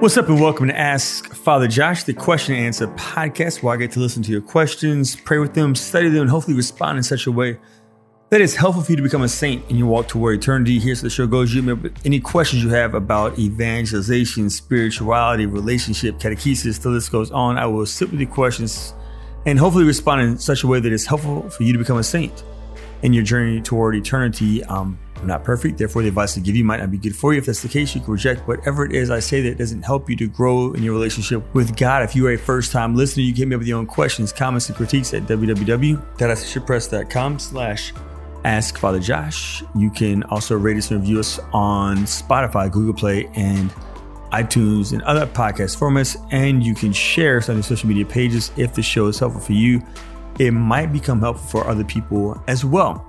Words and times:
What's 0.00 0.16
up, 0.16 0.28
and 0.28 0.40
welcome 0.40 0.68
to 0.68 0.78
Ask 0.78 1.34
Father 1.34 1.66
Josh, 1.66 2.04
the 2.04 2.14
question 2.14 2.54
and 2.54 2.66
answer 2.66 2.86
podcast, 2.86 3.64
where 3.64 3.74
I 3.74 3.76
get 3.76 3.90
to 3.92 3.98
listen 3.98 4.22
to 4.22 4.30
your 4.30 4.40
questions, 4.40 5.16
pray 5.16 5.38
with 5.38 5.54
them, 5.54 5.74
study 5.74 6.08
them, 6.08 6.22
and 6.22 6.30
hopefully 6.30 6.56
respond 6.56 6.98
in 6.98 7.02
such 7.02 7.26
a 7.26 7.32
way 7.32 7.58
that 8.30 8.40
is 8.40 8.54
helpful 8.54 8.84
for 8.84 8.92
you 8.92 8.96
to 8.96 9.02
become 9.02 9.22
a 9.22 9.28
saint 9.28 9.68
in 9.68 9.76
your 9.76 9.88
walk 9.88 10.06
toward 10.06 10.38
eternity. 10.38 10.78
Here's 10.78 11.00
the 11.00 11.10
show 11.10 11.26
goes. 11.26 11.52
You 11.52 11.62
may 11.62 11.90
any 12.04 12.20
questions 12.20 12.62
you 12.62 12.70
have 12.70 12.94
about 12.94 13.40
evangelization, 13.40 14.50
spirituality, 14.50 15.46
relationship, 15.46 16.20
catechesis, 16.20 16.80
the 16.80 16.90
list 16.90 17.10
goes 17.10 17.32
on. 17.32 17.58
I 17.58 17.66
will 17.66 17.84
sit 17.84 18.08
with 18.10 18.20
the 18.20 18.26
questions 18.26 18.94
and 19.46 19.58
hopefully 19.58 19.84
respond 19.84 20.20
in 20.20 20.38
such 20.38 20.62
a 20.62 20.68
way 20.68 20.78
that 20.78 20.92
is 20.92 21.06
helpful 21.06 21.50
for 21.50 21.64
you 21.64 21.72
to 21.72 21.78
become 21.78 21.98
a 21.98 22.04
saint 22.04 22.44
in 23.02 23.12
your 23.12 23.24
journey 23.24 23.60
toward 23.60 23.96
eternity. 23.96 24.62
Um, 24.62 24.96
I'm 25.20 25.26
not 25.26 25.44
perfect, 25.44 25.78
therefore, 25.78 26.02
the 26.02 26.08
advice 26.08 26.38
I 26.38 26.40
give 26.40 26.54
you 26.54 26.64
might 26.64 26.80
not 26.80 26.90
be 26.90 26.98
good 26.98 27.16
for 27.16 27.32
you. 27.32 27.38
If 27.38 27.46
that's 27.46 27.62
the 27.62 27.68
case, 27.68 27.94
you 27.94 28.00
can 28.00 28.12
reject 28.12 28.46
whatever 28.46 28.84
it 28.84 28.94
is 28.94 29.10
I 29.10 29.18
say 29.18 29.40
that 29.42 29.58
doesn't 29.58 29.82
help 29.82 30.08
you 30.08 30.16
to 30.16 30.28
grow 30.28 30.72
in 30.72 30.82
your 30.82 30.92
relationship 30.92 31.42
with 31.54 31.76
God. 31.76 32.04
If 32.04 32.14
you 32.14 32.26
are 32.28 32.32
a 32.32 32.38
first 32.38 32.70
time 32.70 32.94
listener, 32.94 33.24
you 33.24 33.32
can 33.32 33.40
hit 33.40 33.48
me 33.48 33.56
up 33.56 33.58
with 33.58 33.68
your 33.68 33.78
own 33.78 33.86
questions, 33.86 34.32
comments, 34.32 34.68
and 34.68 34.76
critiques 34.76 35.12
at 35.14 35.24
www.ascensionpress.com 35.24 37.38
slash 37.38 37.92
ask 38.44 38.78
Father 38.78 39.00
Josh. 39.00 39.64
You 39.74 39.90
can 39.90 40.22
also 40.24 40.56
rate 40.56 40.76
us 40.76 40.90
and 40.90 41.00
review 41.00 41.18
us 41.18 41.40
on 41.52 41.98
Spotify, 41.98 42.70
Google 42.70 42.94
Play, 42.94 43.28
and 43.34 43.70
iTunes 44.32 44.92
and 44.92 45.02
other 45.02 45.26
podcast 45.26 45.76
formats. 45.76 46.16
And 46.30 46.64
you 46.64 46.74
can 46.74 46.92
share 46.92 47.38
us 47.38 47.48
on 47.48 47.56
your 47.56 47.64
social 47.64 47.88
media 47.88 48.04
pages 48.04 48.52
if 48.56 48.74
the 48.74 48.82
show 48.82 49.08
is 49.08 49.18
helpful 49.18 49.40
for 49.40 49.54
you. 49.54 49.82
It 50.38 50.52
might 50.52 50.92
become 50.92 51.18
helpful 51.18 51.62
for 51.62 51.68
other 51.68 51.82
people 51.82 52.40
as 52.46 52.64
well. 52.64 53.04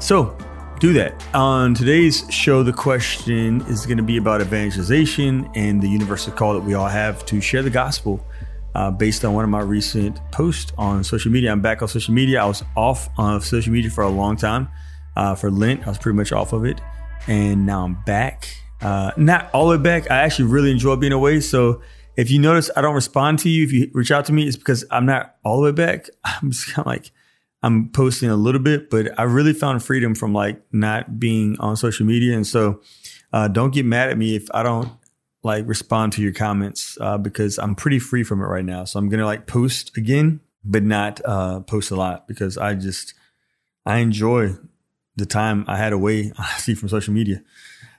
So 0.00 0.36
do 0.82 0.92
that. 0.92 1.14
On 1.32 1.74
today's 1.74 2.24
show, 2.28 2.64
the 2.64 2.72
question 2.72 3.60
is 3.68 3.86
going 3.86 3.98
to 3.98 4.02
be 4.02 4.16
about 4.16 4.40
evangelization 4.40 5.48
and 5.54 5.80
the 5.80 5.88
universal 5.88 6.32
call 6.32 6.54
that 6.54 6.64
we 6.64 6.74
all 6.74 6.88
have 6.88 7.24
to 7.26 7.40
share 7.40 7.62
the 7.62 7.70
gospel. 7.70 8.26
Uh, 8.74 8.90
based 8.90 9.24
on 9.24 9.32
one 9.32 9.44
of 9.44 9.50
my 9.50 9.60
recent 9.60 10.18
posts 10.32 10.72
on 10.76 11.04
social 11.04 11.30
media, 11.30 11.52
I'm 11.52 11.60
back 11.60 11.82
on 11.82 11.88
social 11.88 12.12
media. 12.12 12.42
I 12.42 12.46
was 12.46 12.64
off 12.76 13.08
of 13.16 13.44
social 13.44 13.72
media 13.72 13.92
for 13.92 14.02
a 14.02 14.08
long 14.08 14.34
time. 14.34 14.68
Uh, 15.14 15.36
for 15.36 15.52
Lent, 15.52 15.86
I 15.86 15.90
was 15.90 15.98
pretty 15.98 16.16
much 16.16 16.32
off 16.32 16.52
of 16.52 16.64
it, 16.64 16.80
and 17.28 17.64
now 17.64 17.84
I'm 17.84 18.02
back. 18.02 18.52
Uh, 18.80 19.12
not 19.16 19.54
all 19.54 19.68
the 19.68 19.76
way 19.76 19.82
back. 19.84 20.10
I 20.10 20.16
actually 20.16 20.46
really 20.46 20.72
enjoy 20.72 20.96
being 20.96 21.12
away. 21.12 21.38
So 21.38 21.80
if 22.16 22.28
you 22.28 22.40
notice 22.40 22.72
I 22.74 22.80
don't 22.80 22.96
respond 22.96 23.38
to 23.40 23.48
you, 23.48 23.62
if 23.62 23.72
you 23.72 23.88
reach 23.94 24.10
out 24.10 24.24
to 24.24 24.32
me, 24.32 24.48
it's 24.48 24.56
because 24.56 24.84
I'm 24.90 25.06
not 25.06 25.36
all 25.44 25.58
the 25.58 25.62
way 25.62 25.70
back. 25.70 26.08
I'm 26.24 26.50
just 26.50 26.72
kind 26.72 26.84
of 26.84 26.86
like 26.86 27.12
I'm 27.62 27.88
posting 27.90 28.28
a 28.28 28.36
little 28.36 28.60
bit, 28.60 28.90
but 28.90 29.18
I 29.18 29.22
really 29.22 29.52
found 29.52 29.82
freedom 29.82 30.14
from 30.14 30.32
like 30.32 30.60
not 30.72 31.20
being 31.20 31.56
on 31.60 31.76
social 31.76 32.04
media. 32.04 32.34
And 32.34 32.46
so 32.46 32.80
uh, 33.32 33.48
don't 33.48 33.72
get 33.72 33.86
mad 33.86 34.10
at 34.10 34.18
me 34.18 34.34
if 34.34 34.48
I 34.52 34.62
don't 34.62 34.90
like 35.44 35.66
respond 35.66 36.12
to 36.14 36.22
your 36.22 36.32
comments 36.32 36.98
uh, 37.00 37.18
because 37.18 37.58
I'm 37.58 37.74
pretty 37.74 37.98
free 37.98 38.24
from 38.24 38.40
it 38.40 38.46
right 38.46 38.64
now. 38.64 38.84
So 38.84 38.98
I'm 38.98 39.08
gonna 39.08 39.26
like 39.26 39.46
post 39.46 39.96
again, 39.96 40.40
but 40.64 40.82
not 40.82 41.20
uh, 41.24 41.60
post 41.60 41.90
a 41.90 41.96
lot 41.96 42.28
because 42.28 42.58
I 42.58 42.74
just 42.74 43.14
I 43.86 43.98
enjoy 43.98 44.56
the 45.16 45.26
time 45.26 45.64
I 45.68 45.76
had 45.76 45.92
away 45.92 46.32
honestly 46.38 46.74
from 46.74 46.88
social 46.88 47.14
media. 47.14 47.42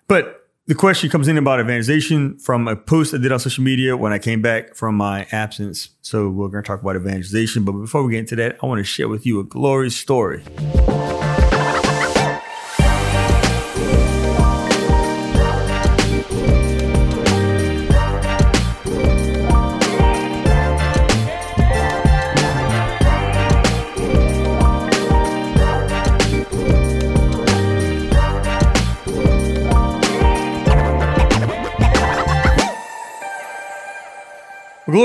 But 0.08 0.43
the 0.66 0.76
question 0.76 1.10
comes 1.10 1.28
in 1.28 1.38
about 1.38 1.60
evangelization 1.60 2.38
from 2.38 2.70
a 2.70 2.76
post 2.76 3.14
I 3.14 3.18
did 3.18 3.34
on 3.34 3.40
social 3.40 3.64
media 3.64 3.98
when 3.98 4.14
I 4.14 4.20
came 4.20 4.42
back 4.42 4.76
from 4.76 4.96
my 4.96 5.28
absence. 5.32 5.90
So 6.02 6.30
we're 6.30 6.48
going 6.48 6.64
to 6.64 6.68
talk 6.68 6.82
about 6.82 6.96
evangelization. 6.96 7.66
But 7.66 7.74
before 7.74 8.04
we 8.04 8.14
get 8.14 8.20
into 8.20 8.38
that, 8.38 8.58
I 8.64 8.66
want 8.66 8.80
to 8.80 8.86
share 8.86 9.10
with 9.10 9.26
you 9.26 9.42
a 9.42 9.44
glorious 9.44 9.98
story. 9.98 10.44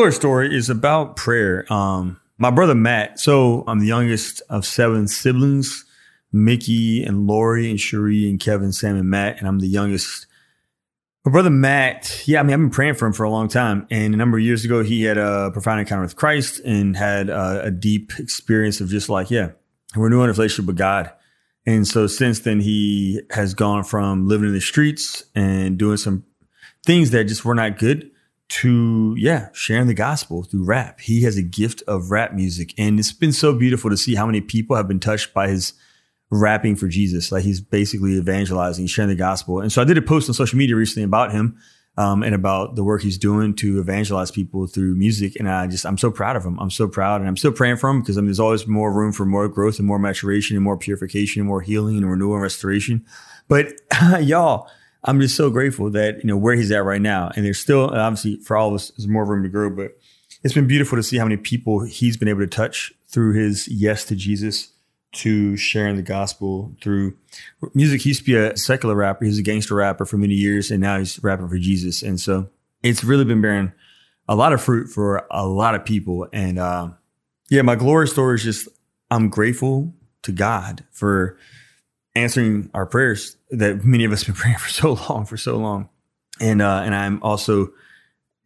Glory 0.08 0.16
story 0.16 0.56
is 0.56 0.70
about 0.70 1.16
prayer. 1.16 1.70
Um, 1.70 2.18
my 2.38 2.50
brother 2.50 2.74
Matt. 2.74 3.20
So 3.20 3.62
I'm 3.66 3.78
the 3.78 3.88
youngest 3.88 4.40
of 4.48 4.64
seven 4.64 5.06
siblings: 5.06 5.84
Mickey 6.32 7.04
and 7.04 7.26
Lori 7.26 7.68
and 7.68 7.78
Cherie 7.78 8.26
and 8.26 8.40
Kevin, 8.40 8.72
Sam 8.72 8.96
and 8.96 9.10
Matt, 9.10 9.38
and 9.38 9.46
I'm 9.46 9.58
the 9.58 9.68
youngest. 9.68 10.26
My 11.26 11.32
brother 11.32 11.50
Matt, 11.50 12.22
yeah, 12.26 12.40
I 12.40 12.42
mean, 12.42 12.54
I've 12.54 12.58
been 12.58 12.70
praying 12.70 12.94
for 12.94 13.04
him 13.04 13.12
for 13.12 13.24
a 13.24 13.28
long 13.28 13.48
time. 13.48 13.86
And 13.90 14.14
a 14.14 14.16
number 14.16 14.38
of 14.38 14.44
years 14.44 14.64
ago, 14.64 14.82
he 14.82 15.02
had 15.02 15.18
a 15.18 15.50
profound 15.50 15.80
encounter 15.80 16.04
with 16.04 16.16
Christ 16.16 16.60
and 16.60 16.96
had 16.96 17.28
a, 17.28 17.64
a 17.64 17.70
deep 17.70 18.12
experience 18.18 18.80
of 18.80 18.88
just 18.88 19.10
like, 19.10 19.30
yeah, 19.30 19.50
we're 19.94 20.04
renewing 20.04 20.30
a 20.30 20.32
relationship 20.32 20.68
with 20.68 20.78
God. 20.78 21.12
And 21.66 21.86
so 21.86 22.06
since 22.06 22.40
then, 22.40 22.60
he 22.60 23.20
has 23.32 23.52
gone 23.52 23.84
from 23.84 24.26
living 24.26 24.48
in 24.48 24.54
the 24.54 24.60
streets 24.62 25.24
and 25.34 25.76
doing 25.76 25.98
some 25.98 26.24
things 26.86 27.10
that 27.10 27.24
just 27.24 27.44
were 27.44 27.54
not 27.54 27.76
good 27.76 28.10
to 28.48 29.14
yeah 29.18 29.48
sharing 29.52 29.86
the 29.86 29.94
gospel 29.94 30.42
through 30.42 30.64
rap. 30.64 31.00
He 31.00 31.22
has 31.22 31.36
a 31.36 31.42
gift 31.42 31.82
of 31.86 32.10
rap 32.10 32.32
music 32.32 32.72
and 32.78 32.98
it's 32.98 33.12
been 33.12 33.32
so 33.32 33.54
beautiful 33.54 33.90
to 33.90 33.96
see 33.96 34.14
how 34.14 34.26
many 34.26 34.40
people 34.40 34.76
have 34.76 34.88
been 34.88 35.00
touched 35.00 35.34
by 35.34 35.48
his 35.48 35.74
rapping 36.30 36.76
for 36.76 36.88
jesus. 36.88 37.30
Like 37.30 37.44
he's 37.44 37.60
basically 37.60 38.16
evangelizing 38.16 38.86
sharing 38.86 39.10
the 39.10 39.16
gospel. 39.16 39.60
And 39.60 39.70
so 39.70 39.82
i 39.82 39.84
did 39.84 39.98
a 39.98 40.02
post 40.02 40.28
on 40.28 40.34
social 40.34 40.58
media 40.58 40.76
recently 40.76 41.04
about 41.04 41.32
him 41.32 41.58
um, 41.98 42.22
and 42.22 42.34
about 42.34 42.74
the 42.74 42.84
work 42.84 43.02
he's 43.02 43.18
doing 43.18 43.54
to 43.56 43.80
evangelize 43.80 44.30
people 44.30 44.66
through 44.66 44.94
music 44.94 45.34
and 45.36 45.48
i 45.50 45.66
just 45.66 45.84
i'm 45.84 45.98
so 45.98 46.10
proud 46.10 46.34
of 46.34 46.44
him. 46.44 46.58
I'm 46.58 46.70
so 46.70 46.88
proud 46.88 47.20
and 47.20 47.28
i'm 47.28 47.36
still 47.36 47.52
praying 47.52 47.76
for 47.76 47.90
him 47.90 48.00
because 48.00 48.16
I 48.16 48.22
mean, 48.22 48.28
there's 48.28 48.40
always 48.40 48.66
more 48.66 48.92
room 48.92 49.12
for 49.12 49.26
more 49.26 49.46
growth 49.48 49.78
and 49.78 49.86
more 49.86 49.98
maturation 49.98 50.56
and 50.56 50.64
more 50.64 50.78
purification 50.78 51.40
and 51.40 51.48
more 51.48 51.60
healing 51.60 51.98
and 51.98 52.10
renewal 52.10 52.34
and 52.34 52.42
restoration. 52.42 53.04
But 53.46 53.72
y'all 54.20 54.70
I'm 55.08 55.22
just 55.22 55.36
so 55.36 55.48
grateful 55.48 55.90
that, 55.92 56.18
you 56.18 56.24
know, 56.24 56.36
where 56.36 56.54
he's 56.54 56.70
at 56.70 56.84
right 56.84 57.00
now. 57.00 57.30
And 57.34 57.42
there's 57.42 57.58
still, 57.58 57.84
obviously, 57.84 58.36
for 58.36 58.58
all 58.58 58.68
of 58.68 58.74
us, 58.74 58.90
there's 58.90 59.08
more 59.08 59.24
room 59.24 59.42
to 59.42 59.48
grow, 59.48 59.70
but 59.70 59.96
it's 60.44 60.52
been 60.52 60.66
beautiful 60.66 60.96
to 60.96 61.02
see 61.02 61.16
how 61.16 61.24
many 61.24 61.38
people 61.38 61.80
he's 61.80 62.18
been 62.18 62.28
able 62.28 62.40
to 62.40 62.46
touch 62.46 62.92
through 63.08 63.32
his 63.32 63.66
yes 63.68 64.04
to 64.04 64.14
Jesus, 64.14 64.68
to 65.12 65.56
sharing 65.56 65.96
the 65.96 66.02
gospel 66.02 66.76
through 66.82 67.16
music. 67.72 68.02
He 68.02 68.10
used 68.10 68.20
to 68.20 68.26
be 68.26 68.36
a 68.36 68.54
secular 68.58 68.94
rapper. 68.94 69.24
He's 69.24 69.38
a 69.38 69.42
gangster 69.42 69.76
rapper 69.76 70.04
for 70.04 70.18
many 70.18 70.34
years, 70.34 70.70
and 70.70 70.82
now 70.82 70.98
he's 70.98 71.18
rapping 71.22 71.48
for 71.48 71.56
Jesus. 71.56 72.02
And 72.02 72.20
so 72.20 72.50
it's 72.82 73.02
really 73.02 73.24
been 73.24 73.40
bearing 73.40 73.72
a 74.28 74.36
lot 74.36 74.52
of 74.52 74.62
fruit 74.62 74.88
for 74.88 75.26
a 75.30 75.46
lot 75.46 75.74
of 75.74 75.86
people. 75.86 76.28
And 76.34 76.58
uh, 76.58 76.90
yeah, 77.48 77.62
my 77.62 77.76
glory 77.76 78.08
story 78.08 78.34
is 78.34 78.44
just 78.44 78.68
I'm 79.10 79.30
grateful 79.30 79.94
to 80.24 80.32
God 80.32 80.84
for 80.92 81.38
answering 82.18 82.70
our 82.74 82.86
prayers 82.86 83.36
that 83.50 83.84
many 83.84 84.04
of 84.04 84.12
us 84.12 84.22
have 84.22 84.34
been 84.34 84.40
praying 84.42 84.58
for 84.58 84.68
so 84.68 84.92
long, 85.08 85.24
for 85.24 85.36
so 85.36 85.56
long. 85.56 85.88
And 86.40 86.62
uh, 86.62 86.82
and 86.84 86.94
I'm 86.94 87.22
also 87.22 87.70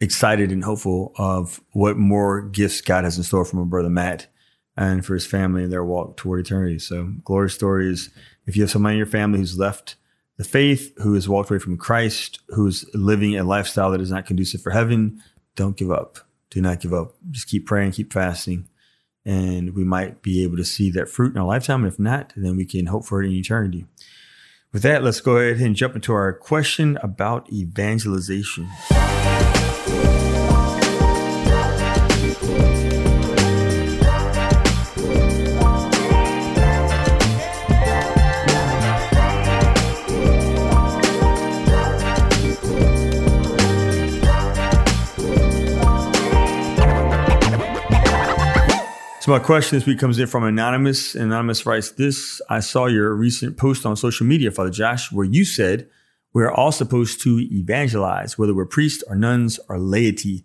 excited 0.00 0.50
and 0.50 0.64
hopeful 0.64 1.12
of 1.16 1.60
what 1.72 1.96
more 1.96 2.42
gifts 2.42 2.80
God 2.80 3.04
has 3.04 3.16
in 3.16 3.22
store 3.22 3.44
for 3.44 3.56
my 3.56 3.64
brother 3.64 3.88
Matt 3.88 4.26
and 4.76 5.04
for 5.04 5.14
his 5.14 5.26
family 5.26 5.62
and 5.62 5.72
their 5.72 5.84
walk 5.84 6.16
toward 6.16 6.40
eternity. 6.40 6.78
So, 6.78 7.12
glory 7.24 7.50
stories. 7.50 8.10
If 8.46 8.56
you 8.56 8.62
have 8.62 8.70
somebody 8.70 8.94
in 8.94 8.98
your 8.98 9.06
family 9.06 9.38
who's 9.38 9.58
left 9.58 9.96
the 10.38 10.44
faith, 10.44 10.92
who 10.98 11.14
has 11.14 11.28
walked 11.28 11.50
away 11.50 11.58
from 11.58 11.76
Christ, 11.76 12.40
who's 12.48 12.84
living 12.94 13.36
a 13.36 13.44
lifestyle 13.44 13.90
that 13.90 14.00
is 14.00 14.10
not 14.10 14.26
conducive 14.26 14.62
for 14.62 14.70
heaven, 14.70 15.22
don't 15.54 15.76
give 15.76 15.90
up. 15.90 16.18
Do 16.50 16.60
not 16.60 16.80
give 16.80 16.92
up. 16.92 17.14
Just 17.30 17.48
keep 17.48 17.66
praying, 17.66 17.92
keep 17.92 18.12
fasting, 18.12 18.68
and 19.24 19.74
we 19.74 19.84
might 19.84 20.22
be 20.22 20.42
able 20.42 20.56
to 20.56 20.64
see 20.64 20.90
that 20.90 21.08
fruit 21.08 21.32
in 21.32 21.40
our 21.40 21.46
lifetime. 21.46 21.84
If 21.84 21.98
not, 21.98 22.32
then 22.36 22.56
we 22.56 22.64
can 22.64 22.86
hope 22.86 23.04
for 23.04 23.22
it 23.22 23.26
in 23.26 23.32
eternity. 23.32 23.86
With 24.72 24.82
that, 24.82 25.04
let's 25.04 25.20
go 25.20 25.36
ahead 25.36 25.60
and 25.60 25.76
jump 25.76 25.94
into 25.94 26.12
our 26.12 26.32
question 26.32 26.98
about 27.02 27.52
evangelization. 27.52 28.68
So 49.22 49.30
my 49.30 49.38
question 49.38 49.78
this 49.78 49.86
week 49.86 50.00
comes 50.00 50.18
in 50.18 50.26
from 50.26 50.42
Anonymous. 50.42 51.14
Anonymous 51.14 51.64
writes 51.64 51.92
this 51.92 52.42
I 52.50 52.58
saw 52.58 52.86
your 52.86 53.14
recent 53.14 53.56
post 53.56 53.86
on 53.86 53.94
social 53.94 54.26
media, 54.26 54.50
Father 54.50 54.68
Josh, 54.68 55.12
where 55.12 55.24
you 55.24 55.44
said 55.44 55.88
we 56.32 56.42
are 56.42 56.50
all 56.50 56.72
supposed 56.72 57.22
to 57.22 57.38
evangelize, 57.52 58.36
whether 58.36 58.52
we're 58.52 58.66
priests 58.66 59.04
or 59.06 59.14
nuns 59.14 59.60
or 59.68 59.78
laity. 59.78 60.44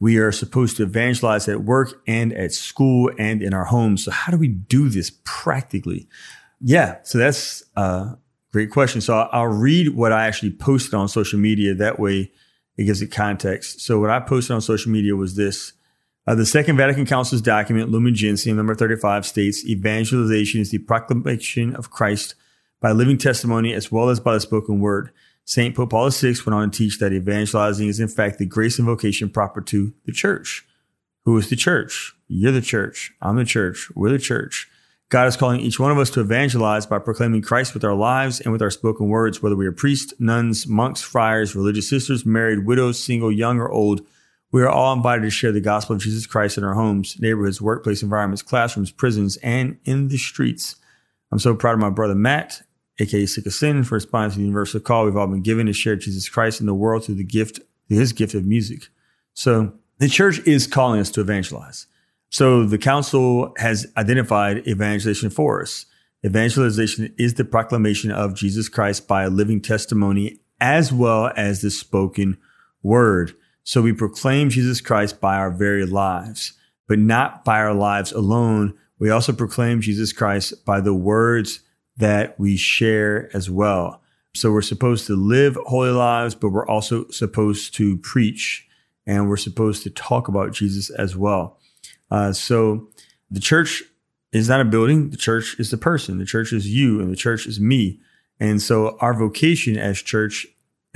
We 0.00 0.16
are 0.16 0.32
supposed 0.32 0.78
to 0.78 0.84
evangelize 0.84 1.46
at 1.46 1.64
work 1.64 2.00
and 2.06 2.32
at 2.32 2.52
school 2.52 3.10
and 3.18 3.42
in 3.42 3.52
our 3.52 3.66
homes. 3.66 4.06
So 4.06 4.12
how 4.12 4.32
do 4.32 4.38
we 4.38 4.48
do 4.48 4.88
this 4.88 5.12
practically? 5.24 6.08
Yeah, 6.58 6.96
so 7.02 7.18
that's 7.18 7.64
a 7.76 8.16
great 8.50 8.70
question. 8.70 9.02
So 9.02 9.14
I'll 9.30 9.44
read 9.44 9.94
what 9.94 10.12
I 10.12 10.26
actually 10.26 10.52
posted 10.52 10.94
on 10.94 11.08
social 11.08 11.38
media. 11.38 11.74
That 11.74 12.00
way 12.00 12.32
it 12.78 12.84
gives 12.84 13.02
it 13.02 13.08
context. 13.08 13.82
So 13.82 14.00
what 14.00 14.08
I 14.08 14.20
posted 14.20 14.54
on 14.54 14.62
social 14.62 14.90
media 14.90 15.16
was 15.16 15.36
this. 15.36 15.74
Uh, 16.26 16.34
the 16.34 16.46
Second 16.46 16.76
Vatican 16.76 17.06
Council's 17.06 17.40
document, 17.40 17.90
Lumen 17.90 18.14
Gentium, 18.14 18.56
number 18.56 18.74
35, 18.74 19.24
states 19.24 19.64
evangelization 19.64 20.60
is 20.60 20.70
the 20.70 20.78
proclamation 20.78 21.74
of 21.76 21.90
Christ 21.90 22.34
by 22.80 22.90
living 22.90 23.16
testimony 23.16 23.72
as 23.72 23.92
well 23.92 24.08
as 24.08 24.18
by 24.18 24.34
the 24.34 24.40
spoken 24.40 24.80
word. 24.80 25.12
St. 25.44 25.76
Pope 25.76 25.90
Paul 25.90 26.10
VI 26.10 26.34
went 26.44 26.54
on 26.54 26.70
to 26.72 26.78
teach 26.78 26.98
that 26.98 27.12
evangelizing 27.12 27.86
is 27.86 28.00
in 28.00 28.08
fact 28.08 28.38
the 28.38 28.46
grace 28.46 28.78
and 28.78 28.86
vocation 28.86 29.30
proper 29.30 29.60
to 29.60 29.94
the 30.04 30.10
church. 30.10 30.66
Who 31.24 31.38
is 31.38 31.48
the 31.48 31.54
church? 31.54 32.12
You're 32.26 32.50
the 32.50 32.60
church. 32.60 33.12
I'm 33.22 33.36
the 33.36 33.44
church. 33.44 33.88
We're 33.94 34.10
the 34.10 34.18
church. 34.18 34.68
God 35.08 35.28
is 35.28 35.36
calling 35.36 35.60
each 35.60 35.78
one 35.78 35.92
of 35.92 35.98
us 35.98 36.10
to 36.10 36.20
evangelize 36.20 36.86
by 36.86 36.98
proclaiming 36.98 37.42
Christ 37.42 37.74
with 37.74 37.84
our 37.84 37.94
lives 37.94 38.40
and 38.40 38.50
with 38.50 38.62
our 38.62 38.72
spoken 38.72 39.08
words, 39.08 39.40
whether 39.40 39.54
we 39.54 39.66
are 39.66 39.72
priests, 39.72 40.12
nuns, 40.18 40.66
monks, 40.66 41.00
friars, 41.00 41.54
religious 41.54 41.88
sisters, 41.88 42.26
married, 42.26 42.66
widows, 42.66 42.98
single, 43.00 43.30
young, 43.30 43.60
or 43.60 43.70
old. 43.70 44.00
We 44.56 44.62
are 44.62 44.70
all 44.70 44.94
invited 44.94 45.20
to 45.20 45.28
share 45.28 45.52
the 45.52 45.60
gospel 45.60 45.96
of 45.96 46.00
Jesus 46.00 46.24
Christ 46.24 46.56
in 46.56 46.64
our 46.64 46.72
homes, 46.72 47.20
neighborhoods, 47.20 47.60
workplace 47.60 48.02
environments, 48.02 48.40
classrooms, 48.40 48.90
prisons, 48.90 49.36
and 49.42 49.76
in 49.84 50.08
the 50.08 50.16
streets. 50.16 50.76
I'm 51.30 51.38
so 51.38 51.54
proud 51.54 51.74
of 51.74 51.80
my 51.80 51.90
brother 51.90 52.14
Matt, 52.14 52.62
aka 52.98 53.26
Sick 53.26 53.44
of 53.44 53.52
Sin, 53.52 53.84
for 53.84 53.96
responding 53.96 54.30
to 54.30 54.36
the 54.38 54.44
universal 54.44 54.80
call 54.80 55.04
we've 55.04 55.14
all 55.14 55.26
been 55.26 55.42
given 55.42 55.66
to 55.66 55.74
share 55.74 55.94
Jesus 55.94 56.26
Christ 56.30 56.60
in 56.60 56.66
the 56.66 56.72
world 56.72 57.04
through 57.04 57.16
the 57.16 57.22
gift, 57.22 57.60
his 57.90 58.14
gift 58.14 58.32
of 58.32 58.46
music. 58.46 58.88
So 59.34 59.74
the 59.98 60.08
church 60.08 60.38
is 60.46 60.66
calling 60.66 61.00
us 61.00 61.10
to 61.10 61.20
evangelize. 61.20 61.86
So 62.30 62.64
the 62.64 62.78
council 62.78 63.52
has 63.58 63.86
identified 63.98 64.66
evangelization 64.66 65.28
for 65.28 65.60
us. 65.60 65.84
Evangelization 66.24 67.14
is 67.18 67.34
the 67.34 67.44
proclamation 67.44 68.10
of 68.10 68.34
Jesus 68.34 68.70
Christ 68.70 69.06
by 69.06 69.24
a 69.24 69.28
living 69.28 69.60
testimony 69.60 70.40
as 70.62 70.94
well 70.94 71.30
as 71.36 71.60
the 71.60 71.70
spoken 71.70 72.38
word. 72.82 73.34
So 73.66 73.82
we 73.82 73.92
proclaim 73.92 74.48
Jesus 74.48 74.80
Christ 74.80 75.20
by 75.20 75.34
our 75.34 75.50
very 75.50 75.84
lives, 75.84 76.52
but 76.86 77.00
not 77.00 77.44
by 77.44 77.58
our 77.58 77.74
lives 77.74 78.12
alone. 78.12 78.74
We 79.00 79.10
also 79.10 79.32
proclaim 79.32 79.80
Jesus 79.80 80.12
Christ 80.12 80.64
by 80.64 80.80
the 80.80 80.94
words 80.94 81.60
that 81.96 82.38
we 82.38 82.56
share 82.56 83.28
as 83.34 83.50
well. 83.50 84.00
So 84.36 84.52
we're 84.52 84.62
supposed 84.62 85.08
to 85.08 85.16
live 85.16 85.58
holy 85.66 85.90
lives, 85.90 86.36
but 86.36 86.50
we're 86.50 86.68
also 86.68 87.08
supposed 87.08 87.74
to 87.74 87.96
preach 87.98 88.68
and 89.04 89.28
we're 89.28 89.36
supposed 89.36 89.82
to 89.82 89.90
talk 89.90 90.28
about 90.28 90.52
Jesus 90.52 90.88
as 90.90 91.16
well. 91.16 91.58
Uh, 92.08 92.32
so 92.32 92.86
the 93.32 93.40
church 93.40 93.82
is 94.30 94.48
not 94.48 94.60
a 94.60 94.64
building. 94.64 95.10
The 95.10 95.16
church 95.16 95.58
is 95.58 95.72
the 95.72 95.76
person. 95.76 96.18
The 96.18 96.24
church 96.24 96.52
is 96.52 96.68
you 96.68 97.00
and 97.00 97.10
the 97.10 97.16
church 97.16 97.48
is 97.48 97.58
me. 97.58 98.00
And 98.38 98.62
so 98.62 98.96
our 99.00 99.12
vocation 99.12 99.76
as 99.76 99.98
church 100.02 100.46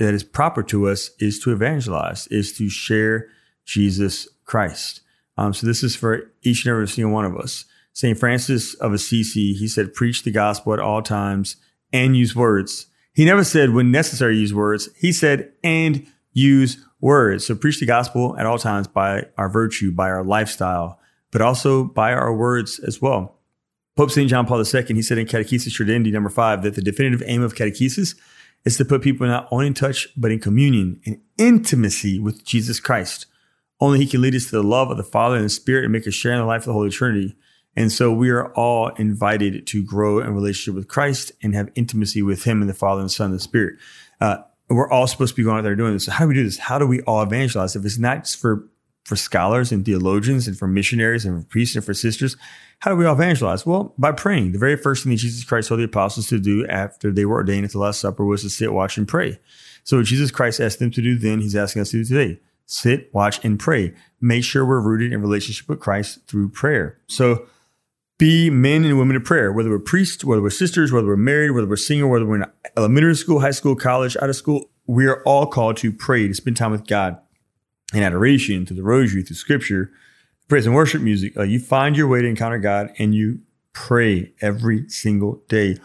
that 0.05 0.13
is 0.13 0.23
proper 0.23 0.63
to 0.63 0.87
us 0.89 1.11
is 1.19 1.39
to 1.39 1.51
evangelize, 1.51 2.27
is 2.27 2.53
to 2.57 2.69
share 2.69 3.27
Jesus 3.65 4.27
Christ. 4.45 5.01
Um, 5.37 5.53
so 5.53 5.67
this 5.67 5.83
is 5.83 5.95
for 5.95 6.31
each 6.41 6.65
and 6.65 6.71
every 6.71 6.87
single 6.87 7.13
one 7.13 7.25
of 7.25 7.37
us. 7.37 7.65
St. 7.93 8.17
Francis 8.17 8.73
of 8.75 8.93
Assisi, 8.93 9.53
he 9.53 9.67
said, 9.67 9.93
preach 9.93 10.23
the 10.23 10.31
gospel 10.31 10.73
at 10.73 10.79
all 10.79 11.01
times 11.01 11.57
and 11.91 12.15
use 12.15 12.35
words. 12.35 12.87
He 13.13 13.25
never 13.25 13.43
said 13.43 13.71
when 13.71 13.91
necessary 13.91 14.37
use 14.37 14.53
words. 14.53 14.89
He 14.97 15.11
said, 15.11 15.51
and 15.63 16.07
use 16.31 16.77
words. 17.01 17.45
So 17.45 17.55
preach 17.55 17.79
the 17.79 17.85
gospel 17.85 18.37
at 18.37 18.45
all 18.45 18.57
times 18.57 18.87
by 18.87 19.27
our 19.37 19.49
virtue, 19.49 19.91
by 19.91 20.09
our 20.09 20.23
lifestyle, 20.23 20.99
but 21.31 21.41
also 21.41 21.83
by 21.83 22.13
our 22.13 22.33
words 22.33 22.79
as 22.79 23.01
well. 23.01 23.37
Pope 23.97 24.11
St. 24.11 24.29
John 24.29 24.45
Paul 24.45 24.59
II, 24.59 24.83
he 24.87 25.01
said 25.01 25.17
in 25.17 25.27
Catechesis 25.27 25.73
Tradendae 25.73 26.13
number 26.13 26.29
five 26.29 26.63
that 26.63 26.75
the 26.75 26.81
definitive 26.81 27.21
aim 27.25 27.41
of 27.41 27.55
catechesis 27.55 28.15
is 28.65 28.77
to 28.77 28.85
put 28.85 29.01
people 29.01 29.27
not 29.27 29.47
only 29.51 29.67
in 29.67 29.73
touch, 29.73 30.07
but 30.15 30.31
in 30.31 30.39
communion 30.39 31.01
and 31.05 31.19
intimacy 31.37 32.19
with 32.19 32.45
Jesus 32.45 32.79
Christ. 32.79 33.25
Only 33.79 33.99
he 33.99 34.07
can 34.07 34.21
lead 34.21 34.35
us 34.35 34.45
to 34.45 34.51
the 34.51 34.63
love 34.63 34.91
of 34.91 34.97
the 34.97 35.03
Father 35.03 35.35
and 35.35 35.45
the 35.45 35.49
Spirit 35.49 35.85
and 35.85 35.91
make 35.91 36.07
us 36.07 36.13
share 36.13 36.33
in 36.33 36.39
the 36.39 36.45
life 36.45 36.61
of 36.61 36.67
the 36.67 36.73
Holy 36.73 36.91
Trinity. 36.91 37.35
And 37.75 37.91
so 37.91 38.11
we 38.11 38.29
are 38.29 38.53
all 38.53 38.89
invited 38.89 39.65
to 39.67 39.83
grow 39.83 40.19
in 40.19 40.35
relationship 40.35 40.75
with 40.75 40.87
Christ 40.87 41.31
and 41.41 41.55
have 41.55 41.69
intimacy 41.75 42.21
with 42.21 42.43
him 42.43 42.61
and 42.61 42.69
the 42.69 42.75
Father 42.75 43.01
and 43.01 43.09
the 43.09 43.13
Son 43.13 43.31
and 43.31 43.35
the 43.35 43.39
Spirit. 43.39 43.79
Uh, 44.19 44.37
we're 44.69 44.89
all 44.89 45.07
supposed 45.07 45.35
to 45.35 45.41
be 45.41 45.43
going 45.43 45.57
out 45.57 45.63
there 45.63 45.75
doing 45.75 45.93
this. 45.93 46.05
So 46.05 46.11
how 46.11 46.25
do 46.25 46.27
we 46.29 46.33
do 46.35 46.43
this? 46.43 46.57
How 46.57 46.77
do 46.77 46.85
we 46.85 47.01
all 47.01 47.23
evangelize? 47.23 47.75
If 47.75 47.85
it's 47.85 47.97
not 47.97 48.25
just 48.25 48.37
for 48.37 48.67
for 49.03 49.15
scholars 49.15 49.71
and 49.71 49.85
theologians 49.85 50.47
and 50.47 50.57
for 50.57 50.67
missionaries 50.67 51.25
and 51.25 51.41
for 51.41 51.47
priests 51.47 51.75
and 51.75 51.83
for 51.83 51.93
sisters, 51.93 52.37
how 52.79 52.91
do 52.91 52.97
we 52.97 53.05
all 53.05 53.15
evangelize? 53.15 53.65
Well, 53.65 53.93
by 53.97 54.11
praying. 54.11 54.51
The 54.51 54.59
very 54.59 54.77
first 54.77 55.03
thing 55.03 55.11
that 55.11 55.17
Jesus 55.17 55.43
Christ 55.43 55.69
told 55.69 55.79
the 55.79 55.85
apostles 55.85 56.27
to 56.27 56.39
do 56.39 56.65
after 56.67 57.11
they 57.11 57.25
were 57.25 57.35
ordained 57.35 57.65
at 57.65 57.71
the 57.71 57.79
Last 57.79 57.99
Supper 57.99 58.25
was 58.25 58.41
to 58.43 58.49
sit, 58.49 58.73
watch, 58.73 58.97
and 58.97 59.07
pray. 59.07 59.39
So 59.83 59.97
what 59.97 60.05
Jesus 60.05 60.31
Christ 60.31 60.59
asked 60.59 60.79
them 60.79 60.91
to 60.91 61.01
do 61.01 61.17
then, 61.17 61.41
he's 61.41 61.55
asking 61.55 61.81
us 61.81 61.91
to 61.91 62.03
do 62.03 62.05
today. 62.05 62.39
Sit, 62.65 63.13
watch, 63.13 63.43
and 63.43 63.59
pray. 63.59 63.93
Make 64.19 64.43
sure 64.43 64.65
we're 64.65 64.79
rooted 64.79 65.11
in 65.11 65.21
relationship 65.21 65.67
with 65.67 65.79
Christ 65.79 66.19
through 66.27 66.49
prayer. 66.49 66.99
So 67.07 67.47
be 68.17 68.49
men 68.49 68.85
and 68.85 68.99
women 68.99 69.15
of 69.15 69.23
prayer, 69.23 69.51
whether 69.51 69.69
we're 69.69 69.79
priests, 69.79 70.23
whether 70.23 70.41
we're 70.41 70.51
sisters, 70.51 70.91
whether 70.91 71.07
we're 71.07 71.17
married, 71.17 71.51
whether 71.51 71.67
we're 71.67 71.75
single, 71.75 72.09
whether 72.09 72.25
we're 72.25 72.43
in 72.43 72.45
elementary 72.77 73.15
school, 73.15 73.41
high 73.41 73.51
school, 73.51 73.75
college, 73.75 74.15
out 74.21 74.29
of 74.29 74.35
school. 74.35 74.69
We 74.85 75.07
are 75.07 75.23
all 75.23 75.47
called 75.47 75.77
to 75.77 75.91
pray, 75.91 76.27
to 76.27 76.33
spend 76.33 76.55
time 76.55 76.71
with 76.71 76.87
God 76.87 77.17
in 77.93 78.03
adoration, 78.03 78.65
through 78.65 78.77
the 78.77 78.83
rosary, 78.83 79.23
through 79.23 79.35
scripture, 79.35 79.91
praise 80.47 80.65
and 80.65 80.75
worship 80.75 81.01
music. 81.01 81.35
Uh, 81.37 81.43
you 81.43 81.59
find 81.59 81.95
your 81.95 82.07
way 82.07 82.21
to 82.21 82.27
encounter 82.27 82.57
God 82.57 82.91
and 82.97 83.15
you 83.15 83.39
pray 83.73 84.33
every 84.41 84.87
single 84.89 85.41
day. 85.47 85.77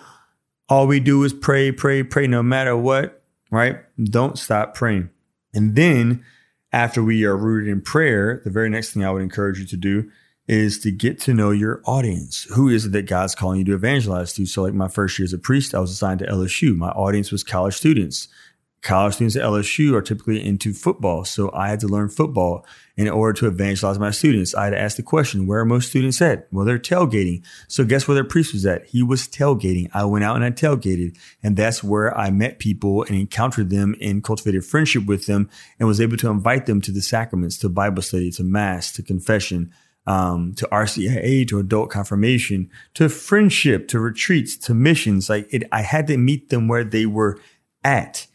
All 0.68 0.86
we 0.86 1.00
do 1.00 1.22
is 1.22 1.32
pray, 1.32 1.70
pray, 1.70 2.02
pray, 2.02 2.26
no 2.26 2.42
matter 2.42 2.76
what, 2.76 3.22
right? 3.50 3.78
Don't 4.02 4.38
stop 4.38 4.74
praying. 4.74 5.10
And 5.54 5.76
then 5.76 6.24
after 6.72 7.02
we 7.02 7.24
are 7.24 7.36
rooted 7.36 7.68
in 7.68 7.80
prayer, 7.80 8.42
the 8.44 8.50
very 8.50 8.68
next 8.68 8.92
thing 8.92 9.04
I 9.04 9.10
would 9.10 9.22
encourage 9.22 9.58
you 9.58 9.66
to 9.66 9.76
do 9.76 10.10
is 10.48 10.78
to 10.80 10.90
get 10.90 11.20
to 11.20 11.34
know 11.34 11.50
your 11.50 11.80
audience. 11.84 12.44
Who 12.54 12.68
is 12.68 12.86
it 12.86 12.92
that 12.92 13.06
God's 13.06 13.34
calling 13.34 13.58
you 13.58 13.64
to 13.66 13.74
evangelize 13.74 14.32
to? 14.34 14.46
So, 14.46 14.62
like 14.62 14.74
my 14.74 14.88
first 14.88 15.18
year 15.18 15.24
as 15.24 15.32
a 15.32 15.38
priest, 15.38 15.74
I 15.74 15.80
was 15.80 15.90
assigned 15.90 16.20
to 16.20 16.26
LSU. 16.26 16.76
My 16.76 16.90
audience 16.90 17.32
was 17.32 17.42
college 17.42 17.74
students. 17.74 18.28
College 18.82 19.14
students 19.14 19.36
at 19.36 19.42
LSU 19.42 19.94
are 19.94 20.02
typically 20.02 20.44
into 20.44 20.72
football. 20.72 21.24
So 21.24 21.50
I 21.52 21.68
had 21.68 21.80
to 21.80 21.88
learn 21.88 22.08
football 22.08 22.64
in 22.96 23.08
order 23.08 23.38
to 23.40 23.48
evangelize 23.48 23.98
my 23.98 24.10
students. 24.10 24.54
I 24.54 24.64
had 24.64 24.70
to 24.70 24.78
ask 24.78 24.96
the 24.96 25.02
question, 25.02 25.46
where 25.46 25.60
are 25.60 25.64
most 25.64 25.88
students 25.88 26.22
at? 26.22 26.46
Well, 26.52 26.64
they're 26.64 26.78
tailgating. 26.78 27.42
So 27.68 27.84
guess 27.84 28.06
where 28.06 28.14
their 28.14 28.24
priest 28.24 28.52
was 28.52 28.64
at? 28.64 28.86
He 28.86 29.02
was 29.02 29.26
tailgating. 29.26 29.90
I 29.92 30.04
went 30.04 30.24
out 30.24 30.36
and 30.36 30.44
I 30.44 30.50
tailgated. 30.50 31.18
And 31.42 31.56
that's 31.56 31.82
where 31.82 32.16
I 32.16 32.30
met 32.30 32.58
people 32.58 33.02
and 33.02 33.16
encountered 33.16 33.70
them 33.70 33.96
and 34.00 34.22
cultivated 34.22 34.64
friendship 34.64 35.06
with 35.06 35.26
them 35.26 35.50
and 35.78 35.88
was 35.88 36.00
able 36.00 36.16
to 36.18 36.30
invite 36.30 36.66
them 36.66 36.80
to 36.82 36.92
the 36.92 37.02
sacraments, 37.02 37.58
to 37.58 37.68
Bible 37.68 38.02
study, 38.02 38.30
to 38.32 38.44
mass, 38.44 38.92
to 38.92 39.02
confession, 39.02 39.72
um, 40.06 40.54
to 40.54 40.68
RCIA, 40.70 41.46
to 41.48 41.58
adult 41.58 41.90
confirmation, 41.90 42.70
to 42.94 43.08
friendship, 43.08 43.88
to 43.88 43.98
retreats, 43.98 44.56
to 44.58 44.74
missions. 44.74 45.28
Like 45.28 45.48
it, 45.52 45.64
I 45.72 45.82
had 45.82 46.06
to 46.06 46.16
meet 46.16 46.50
them 46.50 46.68
where 46.68 46.84
they 46.84 47.06
were 47.06 47.40
at. 47.82 48.26